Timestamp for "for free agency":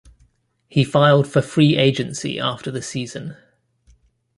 1.27-2.39